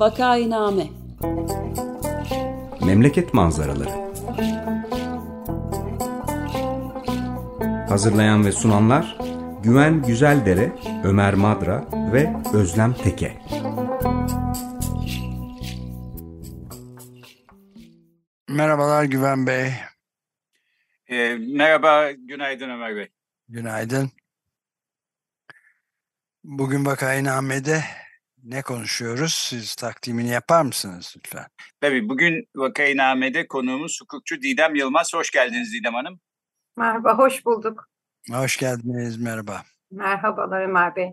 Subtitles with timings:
[0.00, 0.86] Vakainame
[2.86, 3.90] Memleket manzaraları
[7.88, 9.18] Hazırlayan ve sunanlar
[9.62, 10.72] Güven Güzeldere,
[11.04, 13.42] Ömer Madra ve Özlem Teke.
[18.48, 19.72] Merhabalar Güven Bey.
[21.08, 23.08] E, merhaba, günaydın Ömer Bey.
[23.48, 24.10] Günaydın.
[26.44, 27.84] Bugün Vakainame'de
[28.44, 29.34] ne konuşuyoruz?
[29.34, 31.46] Siz takdimini yapar mısınız lütfen?
[31.80, 35.14] Tabii bugün Vakainame'de konuğumuz hukukçu Didem Yılmaz.
[35.14, 36.20] Hoş geldiniz Didem Hanım.
[36.76, 37.88] Merhaba, hoş bulduk.
[38.30, 39.62] Hoş geldiniz, merhaba.
[39.90, 41.10] Merhabalar Ömer Bey.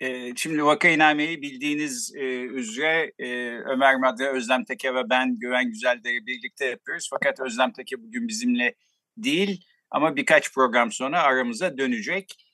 [0.00, 6.26] Ee, şimdi Vakainame'yi bildiğiniz e, üzere e, Ömer Madre, Özlem Teke ve ben Güven Güzelder'i
[6.26, 7.08] birlikte yapıyoruz.
[7.10, 8.74] Fakat Özlem Teke bugün bizimle
[9.16, 12.49] değil ama birkaç program sonra aramıza dönecek.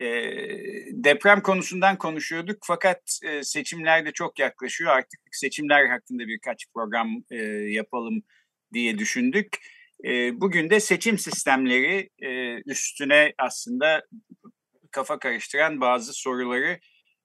[0.00, 0.06] E,
[0.90, 4.90] deprem konusundan konuşuyorduk fakat e, seçimler de çok yaklaşıyor.
[4.90, 7.36] Artık seçimler hakkında birkaç program e,
[7.70, 8.22] yapalım
[8.72, 9.58] diye düşündük.
[10.04, 14.02] E, bugün de seçim sistemleri e, üstüne aslında
[14.90, 16.80] kafa karıştıran bazı soruları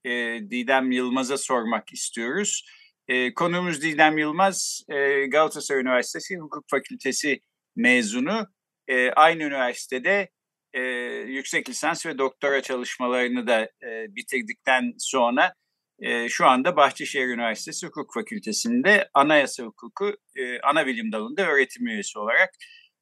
[0.05, 0.09] e,
[0.49, 2.65] Didem Yılmaz'a sormak istiyoruz.
[3.07, 7.39] E, konuğumuz Didem Yılmaz, e, Galatasaray Üniversitesi Hukuk Fakültesi
[7.75, 8.47] mezunu.
[8.87, 10.29] E, aynı üniversitede
[10.75, 10.81] e,
[11.27, 15.53] yüksek lisans ve doktora çalışmalarını da e, bitirdikten sonra
[15.99, 22.19] e, şu anda Bahçeşehir Üniversitesi Hukuk Fakültesi'nde anayasa hukuku e, ana bilim dalında öğretim üyesi
[22.19, 22.49] olarak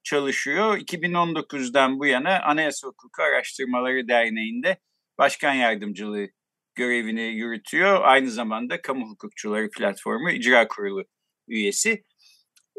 [0.03, 0.77] çalışıyor.
[0.77, 4.77] 2019'dan bu yana Anayasa Hukuku Araştırmaları Derneği'nde
[5.17, 6.27] başkan yardımcılığı
[6.75, 7.99] görevini yürütüyor.
[8.03, 11.03] Aynı zamanda Kamu Hukukçuları Platformu İcra Kurulu
[11.47, 12.03] üyesi.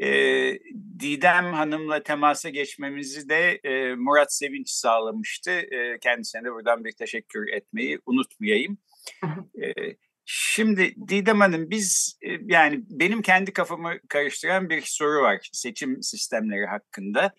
[0.02, 0.08] E,
[1.00, 5.50] Didem Hanım'la temasa geçmemizi de e, Murat Sevinç sağlamıştı.
[5.50, 8.78] E, kendisine de buradan bir teşekkür etmeyi unutmayayım.
[9.62, 9.72] e,
[10.24, 16.66] şimdi Didem Hanım biz e, yani benim kendi kafamı karıştıran bir soru var seçim sistemleri
[16.66, 17.34] hakkında.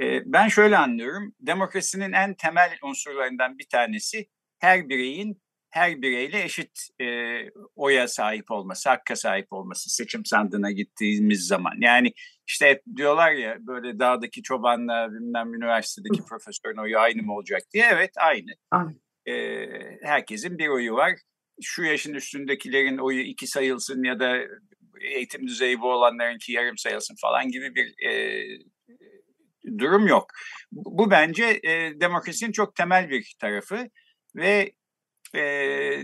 [0.00, 4.26] E, ben şöyle anlıyorum demokrasinin en temel unsurlarından bir tanesi
[4.58, 7.06] her bireyin her bireyle eşit e,
[7.76, 11.74] oya sahip olması, hakka sahip olması seçim sandığına gittiğimiz zaman.
[11.80, 12.12] Yani
[12.46, 17.88] işte hep diyorlar ya böyle dağdaki çobanla bilmem üniversitedeki profesörün oyu aynı mı olacak diye.
[17.92, 18.50] Evet aynı.
[19.26, 19.66] E,
[20.02, 21.12] herkesin bir oyu var.
[21.62, 24.38] Şu yaşın üstündekilerin oyu iki sayılsın ya da
[25.00, 28.44] eğitim düzeyi bu olanlarınki yarım sayılsın falan gibi bir e,
[29.78, 30.26] durum yok.
[30.72, 33.88] Bu, bu bence e, demokrasinin çok temel bir tarafı
[34.36, 34.72] ve
[35.34, 35.40] e,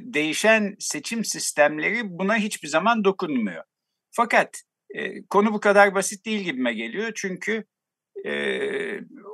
[0.02, 3.64] değişen seçim sistemleri buna hiçbir zaman dokunmuyor.
[4.10, 4.62] Fakat
[4.94, 7.12] e, konu bu kadar basit değil gibime geliyor.
[7.14, 7.64] Çünkü
[8.26, 8.32] e,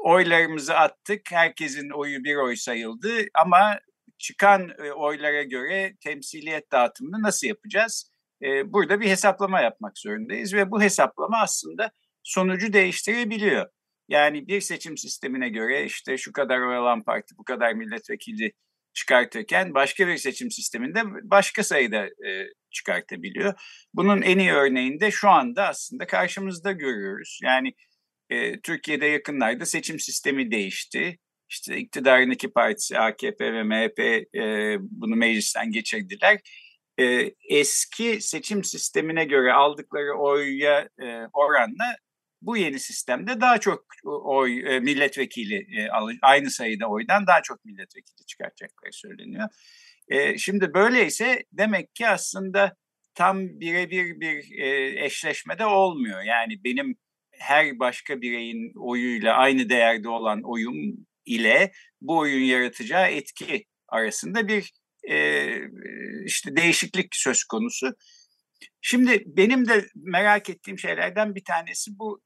[0.04, 3.80] oylarımızı attık, herkesin oyu bir oy sayıldı ama
[4.18, 8.10] çıkan e, oylara göre temsiliyet dağıtımını nasıl yapacağız?
[8.42, 11.90] E, burada bir hesaplama yapmak zorundayız ve bu hesaplama aslında
[12.22, 13.66] sonucu değiştirebiliyor.
[14.08, 18.52] Yani bir seçim sistemine göre işte şu kadar oy alan parti bu kadar milletvekili
[18.94, 23.54] çıkartırken başka bir seçim sisteminde başka sayıda e, çıkartabiliyor.
[23.94, 27.40] Bunun en iyi örneğini de şu anda aslında karşımızda görüyoruz.
[27.42, 27.72] Yani
[28.30, 31.18] e, Türkiye'de yakınlarda seçim sistemi değişti.
[31.48, 33.98] İşte iktidarın iki partisi AKP ve MHP
[34.36, 36.40] e, bunu meclisten geçirdiler.
[37.00, 41.96] E, eski seçim sistemine göre aldıkları oya e, oranla
[42.42, 45.88] bu yeni sistemde daha çok oy e, milletvekili e,
[46.22, 49.48] aynı sayıda oydan daha çok milletvekili çıkartacakları söyleniyor.
[50.08, 52.76] E, şimdi böyleyse demek ki aslında
[53.14, 54.58] tam birebir bir
[55.04, 56.22] eşleşmede olmuyor.
[56.22, 56.96] Yani benim
[57.38, 64.72] her başka bireyin oyuyla aynı değerde olan oyum ile bu oyun yaratacağı etki arasında bir
[66.24, 67.94] işte değişiklik söz konusu.
[68.80, 72.20] Şimdi benim de merak ettiğim şeylerden bir tanesi bu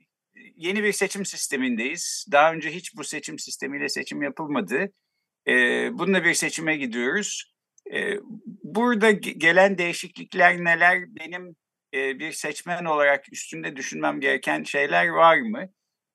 [0.56, 2.26] yeni bir seçim sistemindeyiz.
[2.32, 4.92] Daha önce hiç bu seçim sistemiyle seçim yapılmadı.
[5.48, 5.52] E,
[5.92, 7.54] bununla bir seçime gidiyoruz.
[7.92, 8.16] E,
[8.62, 10.98] burada gelen değişiklikler neler?
[11.08, 11.56] Benim
[11.94, 15.68] e, bir seçmen olarak üstünde düşünmem gereken şeyler var mı?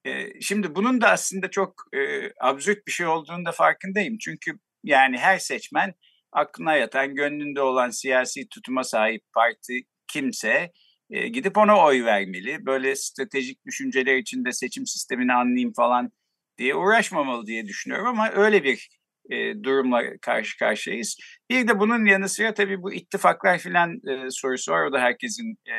[0.06, 4.18] E, şimdi bunun da aslında çok e, absürt bir şey olduğunu da farkındayım.
[4.18, 4.52] Çünkü
[4.84, 5.94] yani her seçmen
[6.32, 10.72] aklına yatan, gönlünde olan siyasi tutuma sahip parti kimse
[11.10, 12.66] e, gidip ona oy vermeli.
[12.66, 16.12] Böyle stratejik düşünceler içinde seçim sistemini anlayayım falan
[16.58, 18.90] diye uğraşmamalı diye düşünüyorum ama öyle bir
[19.30, 21.18] e, durumla karşı karşıyayız.
[21.50, 24.86] Bir de bunun yanı sıra tabii bu ittifaklar filan e, sorusu var.
[24.86, 25.76] O da herkesin e,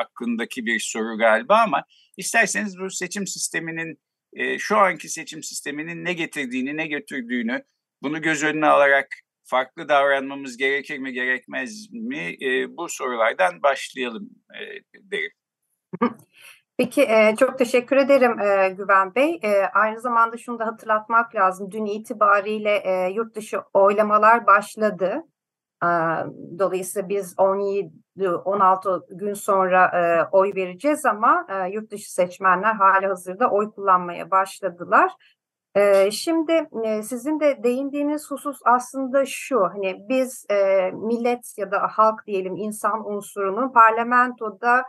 [0.00, 1.84] aklındaki bir soru galiba ama
[2.16, 3.98] isterseniz bu seçim sisteminin
[4.32, 7.64] e, şu anki seçim sisteminin ne getirdiğini, ne götürdüğünü
[8.02, 9.08] bunu göz önüne alarak
[9.44, 14.60] farklı davranmamız gerekir mi gerekmez mi e, bu sorulardan başlayalım e,
[15.10, 15.32] derim.
[16.78, 19.40] Peki e, çok teşekkür ederim e, Güven Bey.
[19.42, 21.70] E, aynı zamanda şunu da hatırlatmak lazım.
[21.70, 25.22] Dün itibariyle e, yurt dışı oylamalar başladı.
[25.84, 25.88] E,
[26.58, 33.50] dolayısıyla biz 17-16 gün sonra e, oy vereceğiz ama e, yurt dışı seçmenler hali hazırda
[33.50, 35.12] oy kullanmaya başladılar.
[36.10, 36.68] Şimdi
[37.02, 40.46] sizin de değindiğiniz husus aslında şu, hani biz
[40.92, 44.84] millet ya da halk diyelim insan unsurunun parlamentoda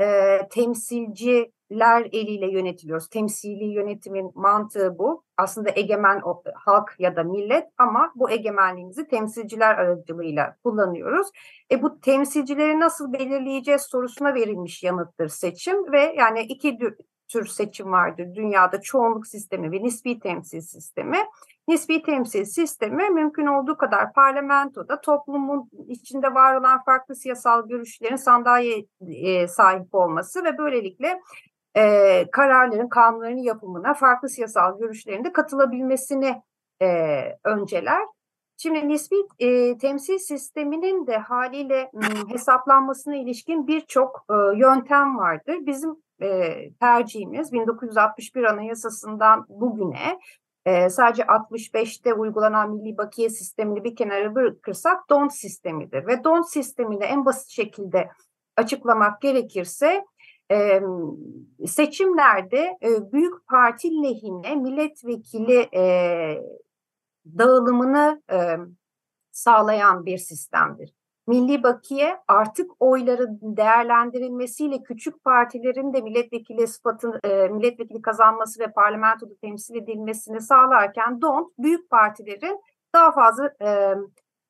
[0.00, 3.08] e, temsilciler eliyle yönetiliyoruz.
[3.08, 5.24] Temsili yönetimin mantığı bu.
[5.36, 6.22] Aslında egemen
[6.54, 11.28] halk ya da millet ama bu egemenliğimizi temsilciler aracılığıyla kullanıyoruz.
[11.70, 16.78] E, bu temsilcileri nasıl belirleyeceğiz sorusuna verilmiş yanıttır seçim ve yani iki
[17.32, 21.18] tür seçim vardır dünyada çoğunluk sistemi ve nispi temsil sistemi.
[21.68, 28.86] Nispi temsil sistemi mümkün olduğu kadar parlamentoda toplumun içinde var olan farklı siyasal görüşlerin sandalye
[29.08, 31.20] e, sahip olması ve böylelikle
[31.76, 36.42] e, kararların, kanunların yapımına farklı siyasal görüşlerin de katılabilmesini
[36.82, 36.88] e,
[37.44, 38.02] önceler.
[38.56, 45.56] Şimdi nispi e, temsil sisteminin de haliyle m, hesaplanmasına ilişkin birçok e, yöntem vardır.
[45.60, 50.18] Bizim e, tercihimiz 1961 Anayasası'ndan bugüne
[50.64, 56.06] e, sadece 65'te uygulanan milli bakiye sistemini bir kenara bırakırsak DONT sistemidir.
[56.06, 58.08] Ve DONT sistemini en basit şekilde
[58.56, 60.04] açıklamak gerekirse
[60.50, 60.82] e,
[61.66, 65.82] seçimlerde e, büyük parti lehine milletvekili e,
[67.38, 68.56] dağılımını e,
[69.32, 70.99] sağlayan bir sistemdir.
[71.30, 79.34] Milli Bakiye artık oyların değerlendirilmesiyle küçük partilerin de milletvekili sıfatını, e, milletvekili kazanması ve parlamentoda
[79.42, 82.60] temsil edilmesini sağlarken DONT büyük partilerin
[82.94, 83.94] daha fazla e,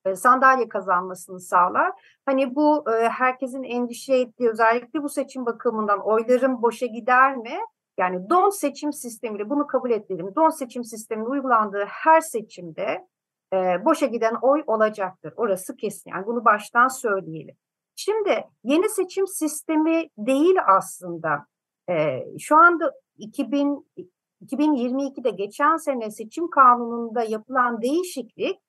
[0.05, 1.91] e, sandalye kazanmasını sağlar.
[2.25, 7.57] Hani bu e, herkesin endişe ettiği özellikle bu seçim bakımından oyların boşa gider mi?
[7.97, 10.35] Yani don seçim sistemiyle bunu kabul edelim.
[10.35, 13.07] Don seçim sisteminin uygulandığı her seçimde
[13.53, 15.33] e, boşa giden oy olacaktır.
[15.35, 16.11] Orası kesin.
[16.11, 17.55] Yani bunu baştan söyleyelim.
[17.95, 21.45] Şimdi yeni seçim sistemi değil aslında.
[21.89, 23.85] E, şu anda 2000
[24.41, 28.59] 2022'de geçen sene seçim kanununda yapılan değişiklik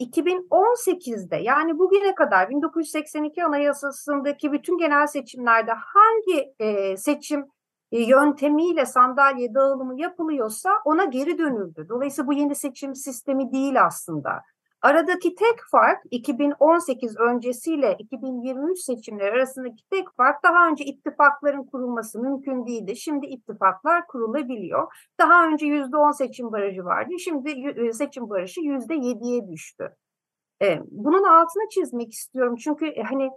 [0.00, 7.46] 2018'de yani bugüne kadar 1982 Anayasası'ndaki bütün genel seçimlerde hangi e, seçim
[8.00, 11.86] yöntemiyle sandalye dağılımı yapılıyorsa ona geri dönüldü.
[11.88, 14.42] Dolayısıyla bu yeni seçim sistemi değil aslında.
[14.84, 22.66] Aradaki tek fark 2018 öncesiyle 2023 seçimleri arasındaki tek fark daha önce ittifakların kurulması mümkün
[22.66, 22.96] değildi.
[22.96, 24.92] Şimdi ittifaklar kurulabiliyor.
[25.20, 27.14] Daha önce %10 seçim barajı vardı.
[27.18, 29.96] Şimdi e, seçim barajı %7'ye düştü.
[30.62, 33.30] E, bunun altına çizmek istiyorum çünkü hani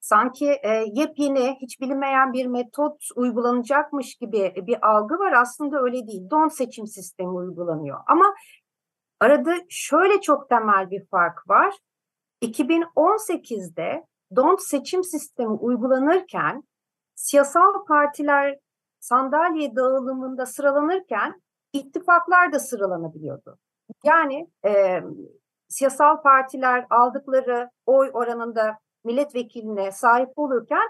[0.00, 5.32] sanki e, yepyeni, hiç bilinmeyen bir metot uygulanacakmış gibi bir algı var.
[5.32, 6.30] Aslında öyle değil.
[6.30, 7.98] Don seçim sistemi uygulanıyor.
[8.06, 8.34] Ama
[9.20, 11.74] arada şöyle çok temel bir fark var.
[12.42, 14.06] 2018'de
[14.36, 16.62] don seçim sistemi uygulanırken
[17.14, 18.58] siyasal partiler
[19.00, 23.58] sandalye dağılımında sıralanırken ittifaklar da sıralanabiliyordu.
[24.04, 25.00] Yani e,
[25.68, 30.88] siyasal partiler aldıkları oy oranında milletvekiline sahip olurken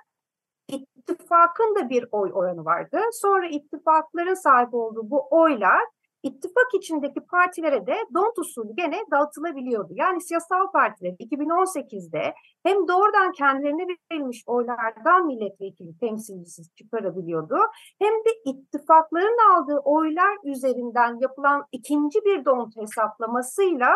[0.68, 3.00] ittifakın da bir oy oranı vardı.
[3.12, 5.82] Sonra ittifakların sahip olduğu bu oylar
[6.22, 9.92] ittifak içindeki partilere de don't usulü gene dağıtılabiliyordu.
[9.96, 17.56] Yani siyasal partiler 2018'de hem doğrudan kendilerine verilmiş oylardan milletvekili temsilcisi çıkarabiliyordu
[17.98, 23.90] hem de ittifakların aldığı oylar üzerinden yapılan ikinci bir don't hesaplamasıyla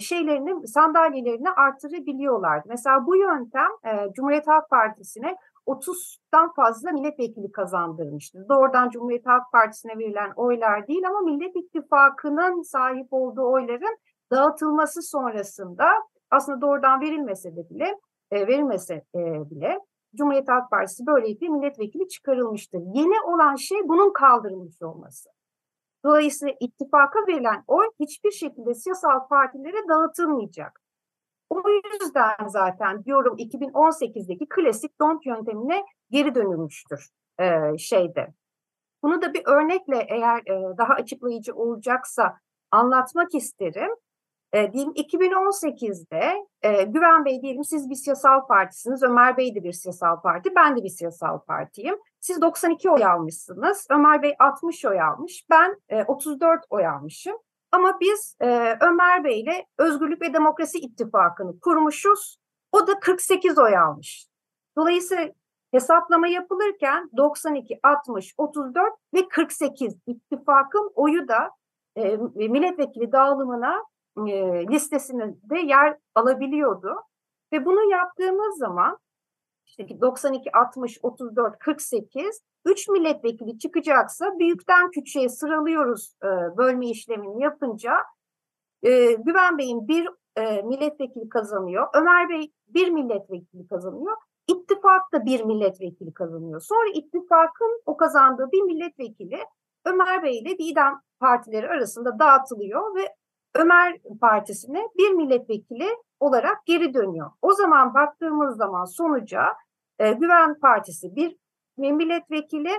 [0.00, 2.68] şeylerini, sandalyelerini artırabiliyorlardı.
[2.68, 3.70] Mesela bu yöntem
[4.14, 8.48] Cumhuriyet Halk Partisi'ne 30'dan fazla milletvekili kazandırmıştır.
[8.48, 13.96] Doğrudan Cumhuriyet Halk Partisi'ne verilen oylar değil ama Millet İttifakı'nın sahip olduğu oyların
[14.30, 15.86] dağıtılması sonrasında
[16.30, 17.98] aslında doğrudan verilmese de bile
[18.30, 19.04] e, verilmese
[19.50, 19.78] bile
[20.16, 22.80] Cumhuriyet Halk Partisi böylelikle milletvekili çıkarılmıştır.
[22.94, 25.30] Yeni olan şey bunun kaldırılmış olması.
[26.04, 30.80] Dolayısıyla ittifaka verilen oy hiçbir şekilde siyasal partilere dağıtılmayacak.
[31.50, 37.08] O yüzden zaten diyorum 2018'deki klasik don't yöntemine geri dönülmüştür
[37.40, 38.34] e, şeyde.
[39.02, 42.38] Bunu da bir örnekle eğer e, daha açıklayıcı olacaksa
[42.70, 43.90] anlatmak isterim.
[44.52, 49.72] E, diyelim 2018'de e, Güven Bey diyelim siz bir siyasal partisiniz, Ömer Bey de bir
[49.72, 51.96] siyasal parti, ben de bir siyasal partiyim.
[52.20, 57.36] Siz 92 oy almışsınız, Ömer Bey 60 oy almış, ben e, 34 oy almışım.
[57.72, 62.38] Ama biz e, Ömer Bey ile Özgürlük ve Demokrasi İttifakı'nı kurmuşuz.
[62.72, 64.26] O da 48 oy almış.
[64.76, 65.28] Dolayısıyla
[65.70, 71.50] hesaplama yapılırken 92, 60, 34 ve 48 ittifakın oyu da
[71.96, 73.84] e, milletvekili dağılımına
[74.16, 76.96] e, listesinde yer alabiliyordu.
[77.52, 78.98] Ve bunu yaptığımız zaman
[79.68, 87.92] işte 92, 60, 34, 48 3 milletvekili çıkacaksa büyükten küçüğe sıralıyoruz e, bölme işlemini yapınca
[88.82, 91.88] e, Güven Bey'in bir e, milletvekili kazanıyor.
[91.94, 94.16] Ömer Bey bir milletvekili kazanıyor.
[94.46, 96.60] İttifak da bir milletvekili kazanıyor.
[96.60, 99.38] Sonra ittifakın o kazandığı bir milletvekili
[99.84, 103.14] Ömer Bey ile Didem partileri arasında dağıtılıyor ve
[103.54, 105.88] Ömer Partisi'ne bir milletvekili
[106.20, 107.30] olarak geri dönüyor.
[107.42, 109.42] O zaman baktığımız zaman sonuca
[109.98, 111.36] e, Güven Partisi bir
[111.76, 112.72] milletvekili,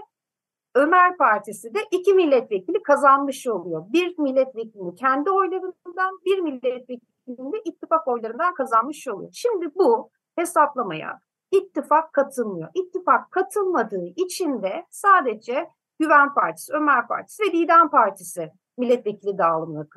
[0.76, 3.86] Ömer Partisi de iki milletvekili kazanmış oluyor.
[3.94, 9.30] Bir milletvekilini kendi oylarından, bir milletvekilini de ittifak oylarından kazanmış oluyor.
[9.34, 11.20] Şimdi bu hesaplamaya
[11.52, 12.70] ittifak katılmıyor.
[12.74, 19.90] İttifak katılmadığı için de sadece Güven Partisi, Ömer Partisi ve Didem Partisi milletvekili dağılımına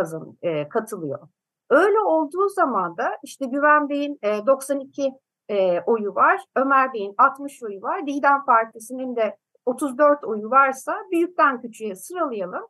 [0.00, 1.28] kazan, e, katılıyor.
[1.70, 5.12] Öyle olduğu zaman da işte Güven Bey'in e, 92
[5.48, 11.60] e, oyu var, Ömer Bey'in 60 oyu var, Didem Partisi'nin de 34 oyu varsa büyükten
[11.60, 12.66] küçüğe sıralayalım.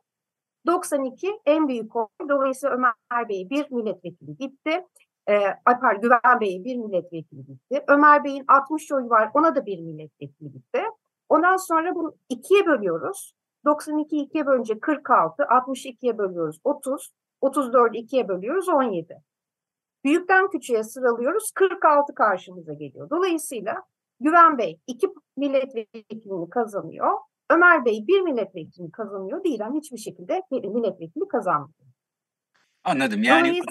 [0.67, 2.07] 92 en büyük oy.
[2.29, 4.85] Dolayısıyla Ömer Bey bir milletvekili gitti.
[5.29, 7.83] E, pardon, Güven Bey'e bir milletvekili gitti.
[7.87, 10.83] Ömer Bey'in 60 oyu var, ona da bir milletvekili gitti.
[11.29, 13.33] Ondan sonra bunu ikiye bölüyoruz.
[13.65, 17.11] 92 ikiye bölünce 46, 62'ye bölüyoruz 30,
[17.41, 19.15] 34 ikiye bölüyoruz 17.
[20.03, 23.09] Büyükten küçüğe sıralıyoruz 46 karşımıza geliyor.
[23.09, 23.83] Dolayısıyla
[24.19, 25.07] Güven Bey iki
[25.37, 27.17] milletvekilini kazanıyor.
[27.49, 29.43] Ömer Bey bir milletvekilini kazanıyor.
[29.43, 31.91] Dilan hiçbir şekilde bir milletvekili kazanmıyor.
[32.83, 33.23] Anladım.
[33.23, 33.61] Yani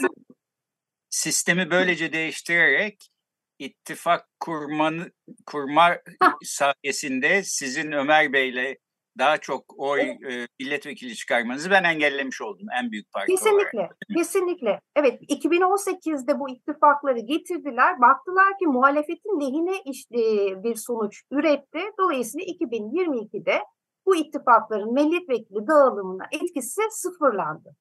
[1.10, 3.10] sistemi böylece değiştirerek
[3.58, 5.10] ittifak kurmanı
[5.46, 5.98] kurma
[6.44, 8.76] sayesinde sizin Ömer Bey'le
[9.20, 13.96] daha çok oy e, milletvekili çıkarmanızı ben engellemiş oldum en büyük parti Kesinlikle, olarak.
[14.16, 14.80] kesinlikle.
[14.96, 18.00] Evet, 2018'de bu ittifakları getirdiler.
[18.00, 20.18] Baktılar ki muhalefetin lehine işte
[20.64, 21.80] bir sonuç üretti.
[21.98, 23.60] Dolayısıyla 2022'de
[24.06, 27.76] bu ittifakların milletvekili dağılımına etkisi sıfırlandı.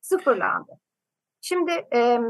[0.00, 0.72] Sıfırlandı.
[1.40, 2.20] Şimdi e,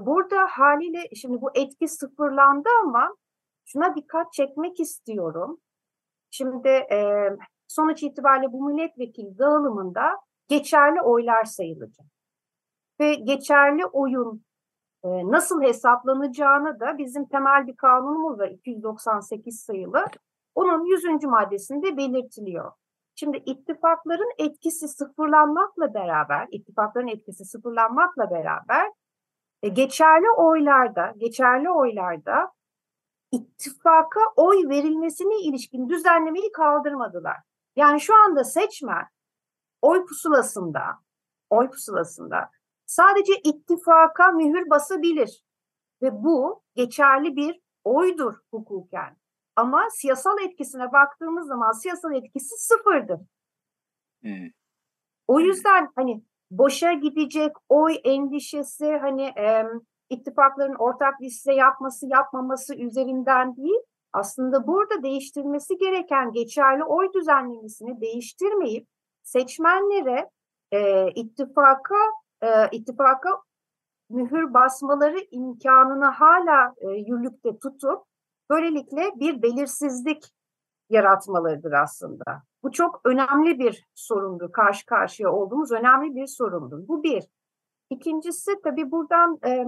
[0.00, 3.16] burada haliyle şimdi bu etki sıfırlandı ama
[3.64, 5.60] şuna dikkat çekmek istiyorum.
[6.30, 7.30] Şimdi e,
[7.68, 10.18] sonuç itibariyle bu milletvekili dağılımında
[10.48, 12.06] geçerli oylar sayılacak.
[13.00, 14.44] Ve geçerli oyun
[15.04, 20.04] e, nasıl hesaplanacağını da bizim temel bir kanunumuz var 298 sayılı.
[20.54, 21.24] Onun 100.
[21.24, 22.72] maddesinde belirtiliyor.
[23.14, 28.90] Şimdi ittifakların etkisi sıfırlanmakla beraber, ittifakların etkisi sıfırlanmakla beraber
[29.62, 32.52] e, geçerli oylarda, geçerli oylarda
[33.36, 37.36] ittifaka oy verilmesine ilişkin düzenlemeyi kaldırmadılar.
[37.76, 39.04] Yani şu anda seçmen
[39.82, 40.82] oy pusulasında,
[41.50, 42.50] oy pusulasında
[42.86, 45.44] sadece ittifaka mühür basabilir
[46.02, 49.16] ve bu geçerli bir oydur hukuken.
[49.56, 53.20] Ama siyasal etkisine baktığımız zaman siyasal etkisi sıfırdır.
[54.22, 54.48] Hmm.
[55.26, 59.64] O yüzden hani boşa gidecek oy endişesi hani e,
[60.10, 63.80] ittifakların ortak liste yapması yapmaması üzerinden değil
[64.12, 68.88] aslında burada değiştirmesi gereken geçerli oy düzenlemesini değiştirmeyip
[69.22, 70.30] seçmenlere
[70.72, 71.94] e, ittifaka
[72.42, 73.30] e, ittifaka
[74.10, 78.02] mühür basmaları imkanını hala e, yürürlükte tutup
[78.50, 80.24] böylelikle bir belirsizlik
[80.90, 82.42] yaratmalarıdır aslında.
[82.62, 84.52] Bu çok önemli bir sorundur.
[84.52, 86.88] Karşı karşıya olduğumuz önemli bir sorundur.
[86.88, 87.24] Bu bir.
[87.90, 89.64] İkincisi tabii buradan e,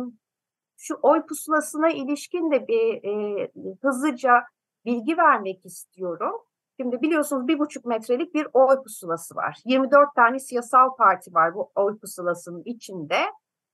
[0.78, 3.50] şu oy pusulasına ilişkin de bir e,
[3.82, 4.44] hızlıca
[4.84, 6.40] bilgi vermek istiyorum.
[6.80, 9.56] Şimdi biliyorsunuz bir buçuk metrelik bir oy pusulası var.
[9.64, 13.18] 24 tane siyasal parti var bu oy pusulasının içinde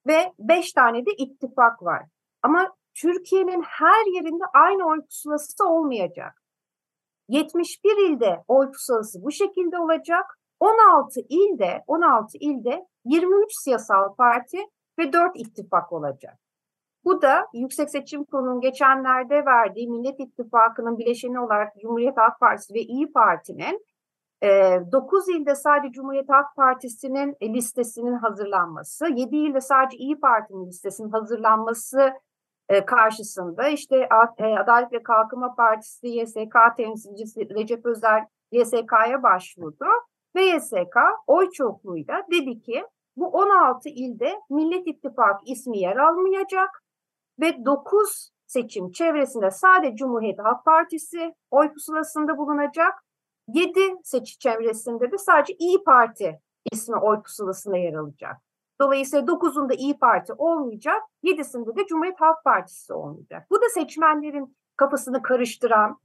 [0.07, 2.03] ve 5 tane de ittifak var.
[2.43, 6.43] Ama Türkiye'nin her yerinde aynı oy pusulası olmayacak.
[7.29, 10.39] 71 ilde oy pusulası bu şekilde olacak.
[10.61, 14.59] 16 ilde 16 ilde 23 siyasal parti
[14.99, 16.39] ve 4 ittifak olacak.
[17.05, 22.81] Bu da Yüksek Seçim Kurulu'nun geçenlerde verdiği Millet İttifakı'nın bileşeni olarak Cumhuriyet Halk Partisi ve
[22.81, 23.87] İyi Parti'nin
[24.43, 30.67] e, 9 ilde sadece Cumhuriyet Halk Partisi'nin e, listesinin hazırlanması, 7 ilde sadece İyi Parti'nin
[30.67, 32.13] listesinin hazırlanması
[32.69, 34.09] e, karşısında işte
[34.39, 39.87] e, Adalet ve Kalkınma Partisi YSK temsilcisi Recep Özer YSK'ya başvurdu
[40.37, 40.97] ve YSK
[41.27, 42.85] oy çokluğuyla dedi ki
[43.17, 46.84] bu 16 ilde Millet İttifakı ismi yer almayacak
[47.41, 53.05] ve 9 seçim çevresinde sadece Cumhuriyet Halk Partisi oy pusulasında bulunacak.
[53.49, 56.41] 7 seçim çevresinde de sadece İyi Parti
[56.73, 58.37] ismi oy pusulasında yer alacak.
[58.81, 63.47] Dolayısıyla 9'unda İyi Parti olmayacak, 7'sinde de Cumhuriyet Halk Partisi olmayacak.
[63.51, 65.99] Bu da seçmenlerin kafasını karıştıran,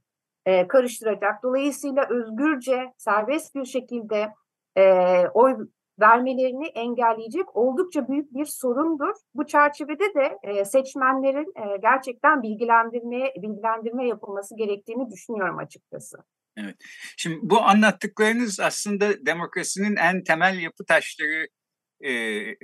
[0.46, 1.42] e, karıştıracak.
[1.42, 4.34] Dolayısıyla özgürce, serbest bir şekilde
[4.76, 5.56] e, oy
[6.00, 9.14] vermelerini engelleyecek oldukça büyük bir sorundur.
[9.34, 16.18] Bu çerçevede de e, seçmenlerin e, gerçekten bilgilendirmeye bilgilendirme yapılması gerektiğini düşünüyorum açıkçası.
[16.56, 16.76] Evet.
[17.16, 21.48] Şimdi bu anlattıklarınız aslında demokrasinin en temel yapı taşları
[22.00, 22.54] e, e,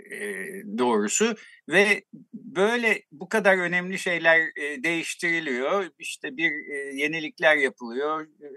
[0.79, 1.35] doğrusu
[1.69, 2.03] ve
[2.33, 5.91] böyle bu kadar önemli şeyler e, değiştiriliyor.
[5.99, 8.23] İşte bir e, yenilikler yapılıyor.
[8.23, 8.49] E,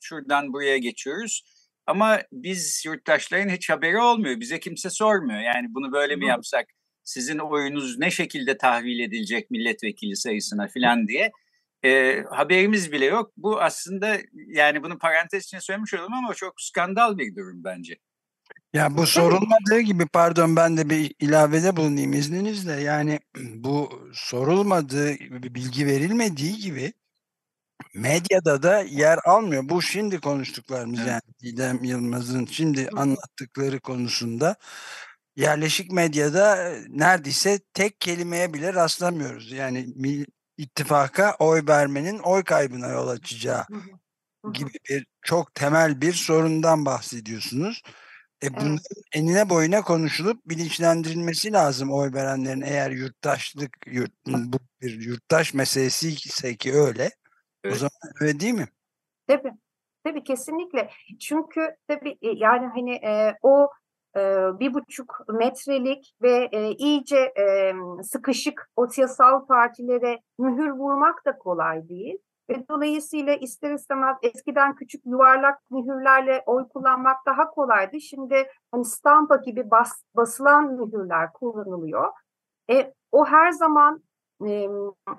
[0.00, 1.53] şuradan buraya geçiyoruz
[1.86, 4.40] ama biz yurttaşların hiç haberi olmuyor.
[4.40, 5.40] Bize kimse sormuyor.
[5.40, 6.66] Yani bunu böyle mi yapsak?
[7.04, 11.32] Sizin oyunuz ne şekilde tahvil edilecek milletvekili sayısına filan diye.
[11.84, 13.32] E, haberimiz bile yok.
[13.36, 17.98] Bu aslında yani bunu parantez içinde söylemiş olalım ama çok skandal bir durum bence.
[18.72, 22.72] Ya bu sorulmadığı gibi pardon ben de bir ilavede bulunayım izninizle.
[22.72, 23.20] Yani
[23.54, 26.92] bu sorulmadığı bilgi verilmediği gibi
[27.94, 29.68] medyada da yer almıyor.
[29.68, 31.08] Bu şimdi konuştuklarımız evet.
[31.08, 34.56] yani Didem Yılmaz'ın şimdi anlattıkları konusunda
[35.36, 39.52] yerleşik medyada neredeyse tek kelimeye bile rastlamıyoruz.
[39.52, 39.94] Yani
[40.58, 43.64] ittifaka oy vermenin oy kaybına yol açacağı
[44.52, 47.82] gibi bir çok temel bir sorundan bahsediyorsunuz.
[48.42, 49.04] E bunun evet.
[49.12, 56.56] enine boyuna konuşulup bilinçlendirilmesi lazım oy verenlerin eğer yurttaşlık yurt, bu bir yurttaş meselesi ise
[56.56, 57.10] ki öyle
[57.64, 57.74] Evet.
[57.74, 58.68] O zaman öyle değil mi?
[59.26, 59.52] Tabii.
[60.04, 60.90] Tabii kesinlikle.
[61.20, 63.70] Çünkü tabii e, yani hani e, o
[64.16, 64.20] e,
[64.60, 67.72] bir buçuk metrelik ve e, iyice e,
[68.02, 72.18] sıkışık o siyasal partilere mühür vurmak da kolay değil.
[72.50, 78.00] Ve dolayısıyla ister istemez eskiden küçük yuvarlak mühürlerle oy kullanmak daha kolaydı.
[78.00, 82.12] Şimdi hani stampa gibi bas, basılan mühürler kullanılıyor.
[82.70, 84.02] E, o her zaman
[84.46, 84.68] e,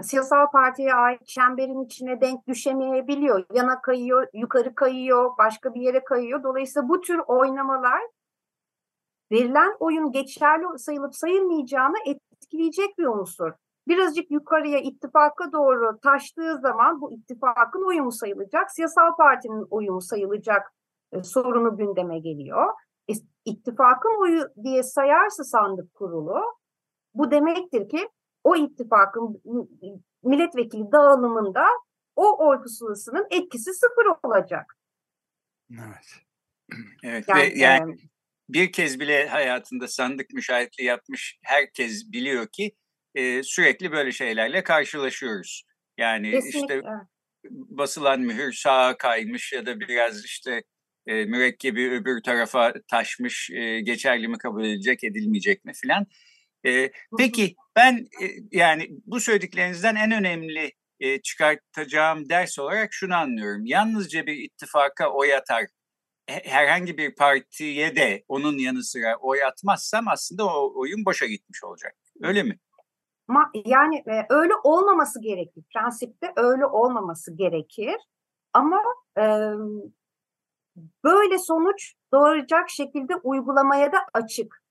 [0.02, 3.46] siyasal partiye ait çemberin içine denk düşemeyebiliyor.
[3.54, 6.44] Yana kayıyor, yukarı kayıyor, başka bir yere kayıyor.
[6.44, 8.02] Dolayısıyla bu tür oynamalar
[9.32, 13.52] verilen oyun geçerli sayılıp sayılmayacağını etkileyecek bir unsur.
[13.88, 20.74] Birazcık yukarıya ittifaka doğru taştığı zaman bu ittifakın oyumu sayılacak, siyasal partinin oyumu sayılacak
[21.12, 22.74] e, sorunu gündeme geliyor.
[23.10, 23.14] E,
[23.46, 26.42] ittifakın oyu diye sayarsa sandık kurulu
[27.14, 28.10] bu demektir ki
[28.46, 29.42] o ittifakın
[30.24, 31.66] milletvekili dağılımında
[32.16, 34.78] o oy pusulasının etkisi sıfır olacak.
[35.74, 36.06] Evet.
[37.04, 37.98] Evet yani, ve yani
[38.50, 42.72] bir kez bile hayatında sandık müşahitliği yapmış herkes biliyor ki
[43.16, 45.64] e, sürekli böyle şeylerle karşılaşıyoruz.
[45.98, 46.76] Yani Kesinlikle.
[46.76, 46.90] işte
[47.50, 50.64] basılan mühür sağa kaymış ya da biraz işte
[51.08, 56.08] e, mürekkebi öbür tarafa taşmış e, geçerli mi kabul edilecek edilmeyecek mi filan.
[56.66, 63.66] E, peki ben e, yani bu söylediklerinizden en önemli e, çıkartacağım ders olarak şunu anlıyorum.
[63.66, 65.66] Yalnızca bir ittifaka oy atar
[66.28, 71.96] herhangi bir partiye de onun yanı sıra oy atmazsam aslında o oyun boşa gitmiş olacak.
[72.22, 72.60] Öyle mi?
[73.66, 75.64] Yani e, öyle olmaması gerekir.
[75.74, 77.96] Prensipte öyle olmaması gerekir.
[78.54, 78.82] Ama
[79.18, 79.24] e,
[81.04, 84.65] böyle sonuç doğuracak şekilde uygulamaya da açık.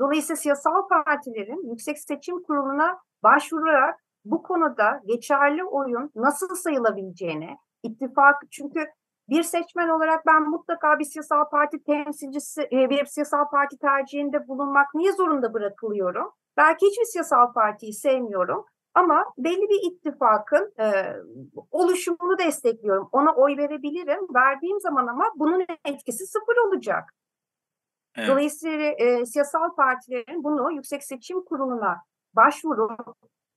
[0.00, 8.86] Dolayısıyla siyasal partilerin Yüksek Seçim Kurulu'na başvurarak bu konuda geçerli oyun nasıl sayılabileceğini, ittifak çünkü
[9.28, 14.86] bir seçmen olarak ben mutlaka bir siyasal parti temsilcisi, e, bir siyasal parti tercihinde bulunmak
[14.94, 16.32] niye zorunda bırakılıyorum?
[16.56, 21.16] Belki hiçbir siyasal partiyi sevmiyorum ama belli bir ittifakın e,
[21.70, 23.08] oluşumunu destekliyorum.
[23.12, 24.34] Ona oy verebilirim.
[24.34, 27.14] Verdiğim zaman ama bunun etkisi sıfır olacak.
[28.16, 28.28] Evet.
[28.28, 32.02] Dolayısıyla e, siyasal partilerin bunu Yüksek Seçim Kurulu'na
[32.36, 33.16] başvurup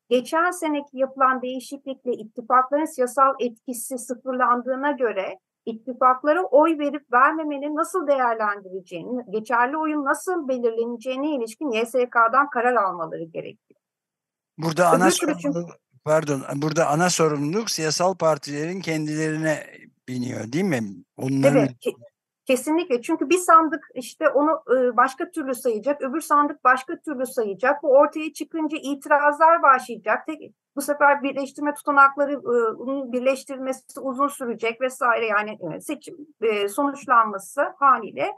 [0.10, 9.32] geçen seneki yapılan değişiklikle ittifakların siyasal etkisi sıfırlandığına göre ittifaklara oy verip vermemenin nasıl değerlendireceğini,
[9.32, 13.80] geçerli oyun nasıl belirleneceğine ilişkin YSK'dan karar almaları gerekiyor.
[14.58, 15.70] Burada ana sorumluluk,
[16.04, 19.64] pardon, burada ana sorumluluk siyasal partilerin kendilerine
[20.08, 20.84] biniyor değil mi?
[21.18, 21.58] Onların...
[21.58, 21.72] Evet,
[22.50, 24.64] Kesinlikle çünkü bir sandık işte onu
[24.98, 27.84] başka türlü sayacak, öbür sandık başka türlü sayacak.
[27.84, 30.28] Bu ortaya çıkınca itirazlar başlayacak.
[30.76, 32.44] Bu sefer birleştirme tutanakları
[33.12, 36.16] birleştirilmesi uzun sürecek vesaire yani seçim
[36.70, 38.36] sonuçlanması haliyle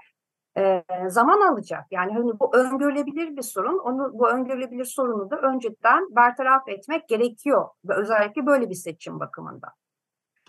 [0.58, 1.86] e, zaman alacak.
[1.92, 3.80] Yani hani bu öngörülebilir bir sorun.
[3.80, 9.68] Onu bu öngörülebilir sorunu da önceden bertaraf etmek gerekiyor özellikle böyle bir seçim bakımında.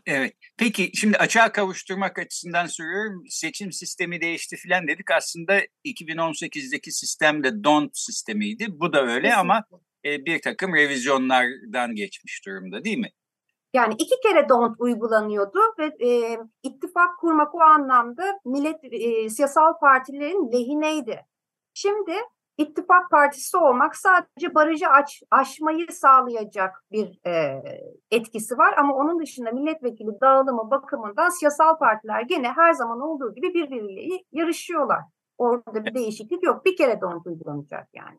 [0.06, 0.34] Evet.
[0.58, 3.24] Peki şimdi açığa kavuşturmak açısından soruyorum.
[3.28, 5.10] Seçim sistemi değişti filan dedik.
[5.10, 8.66] Aslında 2018'deki sistem de DONT sistemiydi.
[8.70, 9.34] Bu da öyle Kesinlikle.
[9.34, 9.64] ama
[10.04, 13.10] e, bir takım revizyonlardan geçmiş durumda değil mi?
[13.74, 20.52] Yani iki kere don't uygulanıyordu ve e, ittifak kurmak o anlamda millet e, siyasal partilerin
[20.52, 21.20] lehineydi.
[21.74, 22.12] Şimdi
[22.58, 27.62] ittifak partisi olmak sadece barajı aç, aşmayı sağlayacak bir e,
[28.10, 33.54] etkisi var ama onun dışında milletvekili dağılımı bakımından siyasal partiler gene her zaman olduğu gibi
[33.54, 35.00] birbirleriyle yarışıyorlar.
[35.38, 36.64] Orada bir değişiklik yok.
[36.64, 38.18] Bir kere don't uygulanacak yani.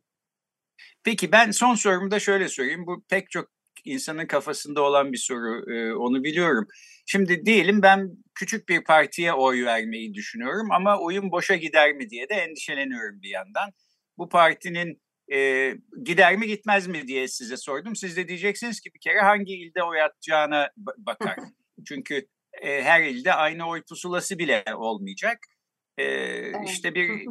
[1.04, 2.88] Peki ben son sorumu da şöyle sorayım.
[2.88, 3.48] Bu pek çok
[3.86, 5.74] insanın kafasında olan bir soru.
[5.74, 6.68] E, onu biliyorum.
[7.06, 12.30] Şimdi diyelim ben küçük bir partiye oy vermeyi düşünüyorum ama oyun boşa gider mi diye
[12.30, 13.70] de endişeleniyorum bir yandan.
[14.18, 15.02] Bu partinin
[15.34, 15.72] e,
[16.04, 17.96] gider mi gitmez mi diye size sordum.
[17.96, 21.38] Siz de diyeceksiniz ki bir kere hangi ilde oy atacağına bakar.
[21.88, 22.28] Çünkü
[22.62, 25.40] e, her ilde aynı oy pusulası bile olmayacak.
[25.98, 26.56] Ee, evet.
[26.70, 27.28] işte bir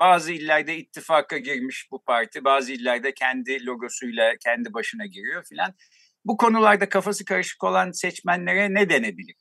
[0.00, 5.74] bazı illerde ittifaka girmiş bu parti, bazı illerde kendi logosuyla kendi başına giriyor filan.
[6.24, 9.36] Bu konularda kafası karışık olan seçmenlere ne denebilir?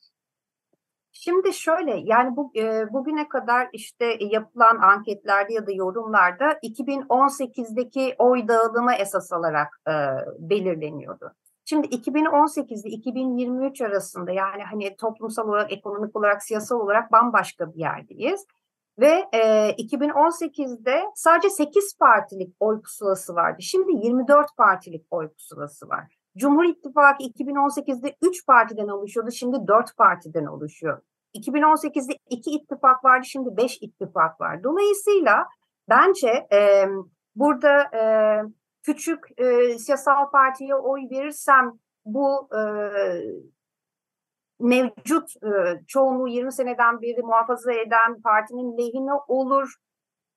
[1.17, 8.47] Şimdi şöyle yani bu e, bugüne kadar işte yapılan anketlerde ya da yorumlarda 2018'deki oy
[8.47, 9.93] dağılımı esas alarak e,
[10.39, 11.31] belirleniyordu.
[11.65, 17.79] Şimdi 2018 ile 2023 arasında yani hani toplumsal olarak, ekonomik olarak, siyasal olarak bambaşka bir
[17.79, 18.45] yerdeyiz.
[18.99, 23.57] Ve e, 2018'de sadece 8 partilik oy pusulası vardı.
[23.61, 26.15] Şimdi 24 partilik oy pusulası var.
[26.37, 31.01] Cumhur İttifakı 2018'de 3 partiden oluşuyordu, şimdi 4 partiden oluşuyor.
[31.35, 34.63] 2018'de 2 ittifak vardı, şimdi 5 ittifak var.
[34.63, 35.47] Dolayısıyla
[35.89, 36.85] bence e,
[37.35, 38.03] burada e,
[38.83, 41.71] küçük e, siyasal partiye oy verirsem
[42.05, 42.61] bu e,
[44.59, 49.75] mevcut e, çoğunluğu 20 seneden beri muhafaza eden partinin lehine olur.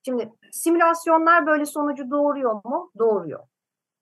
[0.05, 2.91] Şimdi simülasyonlar böyle sonucu doğuruyor mu?
[2.99, 3.41] Doğuruyor.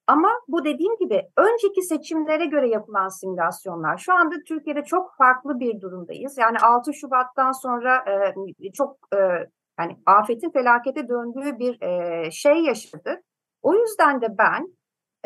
[0.06, 3.98] Ama bu dediğim gibi önceki seçimlere göre yapılan simülasyonlar.
[3.98, 6.38] Şu anda Türkiye'de çok farklı bir durumdayız.
[6.38, 8.04] Yani 6 Şubat'tan sonra
[8.60, 9.18] e, çok e,
[9.78, 13.22] yani afetin felakete döndüğü bir e, şey yaşadık.
[13.62, 14.76] O yüzden de ben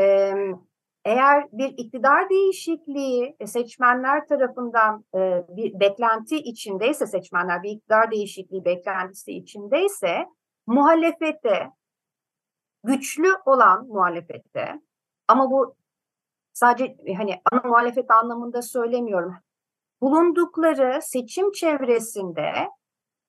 [0.01, 0.35] e,
[1.05, 8.65] eğer bir iktidar değişikliği e, seçmenler tarafından e, bir beklenti içindeyse seçmenler bir iktidar değişikliği
[8.65, 10.27] beklentisi içindeyse
[10.67, 11.71] muhalefete
[12.85, 14.81] güçlü olan muhalefette
[15.29, 15.77] ama bu
[16.53, 19.35] sadece e, hani ana muhalefet anlamında söylemiyorum.
[20.01, 22.53] Bulundukları seçim çevresinde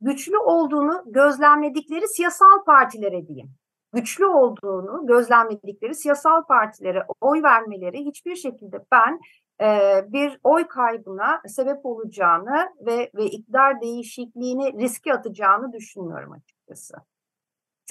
[0.01, 3.51] güçlü olduğunu gözlemledikleri siyasal partilere diyeyim.
[3.93, 9.19] Güçlü olduğunu gözlemledikleri siyasal partilere oy vermeleri hiçbir şekilde ben
[9.61, 16.95] e, bir oy kaybına sebep olacağını ve ve iktidar değişikliğini riske atacağını düşünmüyorum açıkçası.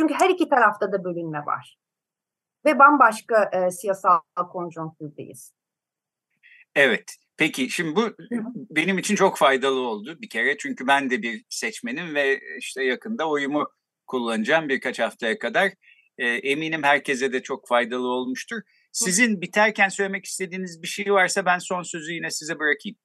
[0.00, 1.78] Çünkü her iki tarafta da bölünme var.
[2.66, 4.20] Ve bambaşka e, siyasal
[4.52, 5.52] konjonktürdeyiz.
[6.74, 7.16] Evet.
[7.36, 8.16] Peki şimdi bu
[8.70, 10.56] benim için çok faydalı oldu bir kere.
[10.58, 13.68] Çünkü ben de bir seçmenim ve işte yakında oyumu
[14.06, 15.72] kullanacağım birkaç haftaya kadar.
[16.18, 18.60] E, eminim herkese de çok faydalı olmuştur.
[18.92, 22.98] Sizin biterken söylemek istediğiniz bir şey varsa ben son sözü yine size bırakayım.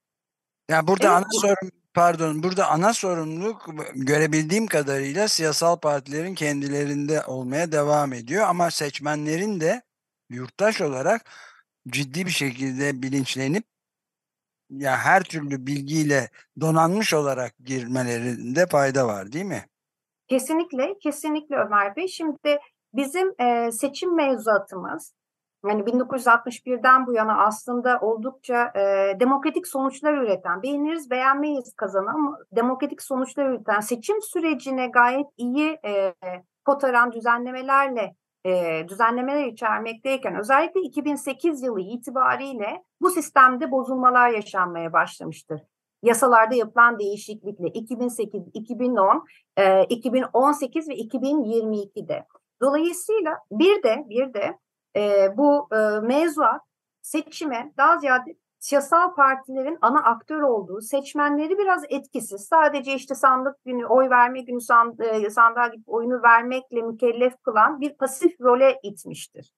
[0.69, 1.17] Ya burada evet.
[1.17, 8.71] ana sorun pardon burada ana sorumluluk görebildiğim kadarıyla siyasal partilerin kendilerinde olmaya devam ediyor ama
[8.71, 9.81] seçmenlerin de
[10.29, 11.29] yurttaş olarak
[11.87, 13.63] ciddi bir şekilde bilinçlenip
[14.69, 16.29] ya her türlü bilgiyle
[16.59, 19.65] donanmış olarak girmelerinde fayda var değil mi?
[20.27, 22.07] Kesinlikle, kesinlikle Ömer Bey.
[22.07, 22.59] Şimdi
[22.93, 25.13] bizim e, seçim mevzuatımız
[25.69, 33.45] yani 1961'den bu yana aslında oldukça e, demokratik sonuçlar üreten, beğeniriz beğenmeyiz kazanan demokratik sonuçlar
[33.45, 36.13] üreten seçim sürecine gayet iyi e,
[36.65, 45.61] kotaran düzenlemelerle e, düzenlemeler içermekteyken özellikle 2008 yılı itibariyle bu sistemde bozulmalar yaşanmaya başlamıştır.
[46.03, 49.25] Yasalarda yapılan değişiklikle 2008, 2010,
[49.57, 52.25] e, 2018 ve 2022'de.
[52.61, 54.57] Dolayısıyla bir de bir de
[54.95, 56.61] e, bu e, mevzuat
[57.01, 63.85] seçime daha ziyade siyasal partilerin ana aktör olduğu, seçmenleri biraz etkisiz, sadece işte sandık günü,
[63.85, 69.51] oy verme günü sand, e, sandığa gidip oyunu vermekle mükellef kılan bir pasif role itmiştir.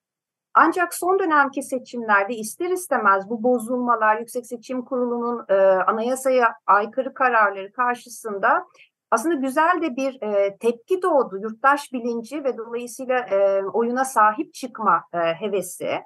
[0.53, 5.55] Ancak son dönemki seçimlerde ister istemez bu bozulmalar Yüksek Seçim Kurulu'nun e,
[5.87, 8.65] anayasaya aykırı kararları karşısında
[9.11, 11.37] aslında güzel de bir e, tepki doğdu.
[11.37, 16.01] Yurttaş bilinci ve dolayısıyla e, oyuna sahip çıkma e, hevesi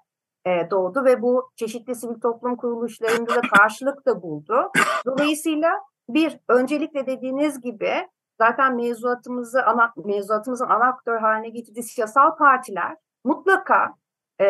[0.45, 4.71] e, doğdu ve bu çeşitli sivil toplum kuruluşlarında da karşılık da buldu.
[5.05, 5.71] Dolayısıyla
[6.09, 13.93] bir öncelikle dediğiniz gibi zaten mevzuatımızı ana, mevzuatımızın ana aktör haline getirdiği siyasal partiler mutlaka
[14.41, 14.45] e,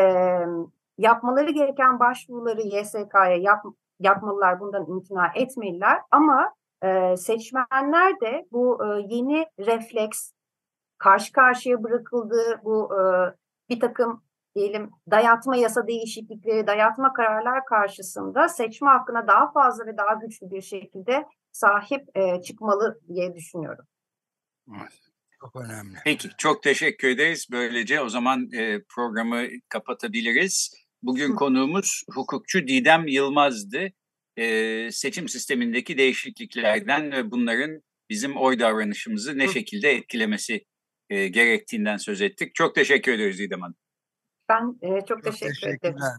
[0.98, 3.64] yapmaları gereken başvuruları YSK'ya yap,
[4.00, 6.02] yapmalılar, bundan imtina etmeliler.
[6.12, 10.32] Ama e, seçmenler de bu e, yeni refleks,
[10.98, 13.02] karşı karşıya bırakıldığı bu e,
[13.70, 14.24] bir takım
[14.56, 20.62] diyelim dayatma yasa değişiklikleri, dayatma kararlar karşısında seçme hakkına daha fazla ve daha güçlü bir
[20.62, 23.86] şekilde sahip e, çıkmalı diye düşünüyorum.
[25.40, 25.98] Çok önemli.
[26.04, 27.48] Peki, çok teşekkür ederiz.
[27.52, 30.74] Böylece o zaman e, programı kapatabiliriz.
[31.04, 33.88] Bugün konuğumuz hukukçu Didem Yılmaz'dı.
[34.38, 40.66] E, seçim sistemindeki değişikliklerden ve bunların bizim oy davranışımızı ne şekilde etkilemesi
[41.10, 42.56] e, gerektiğinden söz ettik.
[42.56, 43.76] Çok teşekkür ediyoruz Didem Hanım.
[44.50, 45.80] Ben e, çok, Çok teşekkür ederim.
[45.82, 46.16] teşekkürler.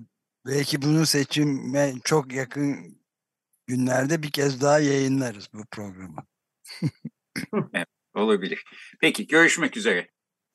[0.47, 2.99] Belki bunu seçime çok yakın
[3.67, 6.27] günlerde bir kez daha yayınlarız bu programı.
[8.15, 8.65] Olabilir.
[9.01, 10.09] Peki, görüşmek üzere.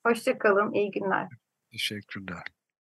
[0.06, 1.28] Hoşçakalın, iyi günler.
[1.72, 2.42] Teşekkürler.